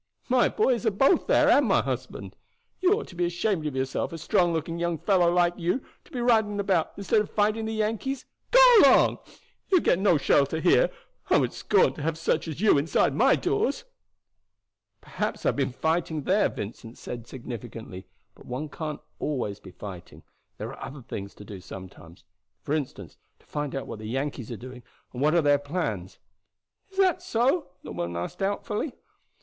[0.29, 2.35] My boys are both there and my husband.
[2.79, 6.11] You ought to be ashamed of yourself, a strong looking young fellow like you, to
[6.11, 8.25] be riding about instead of fighting the Yankees.
[8.49, 9.19] Go along!
[9.69, 10.89] you will get no shelter here.
[11.29, 13.83] I would scorn to have such as you inside my doors."
[15.01, 18.07] "Perhaps I have been fighting there," Vincent said significantly.
[18.33, 20.23] "But one can't be always fighting, and
[20.57, 22.23] there are other things to do sometimes.
[22.63, 24.81] For instance, to find out what the Yankees are doing
[25.13, 26.17] and what are their plans."
[26.91, 28.93] "Is that so?" the woman asked doubtfully.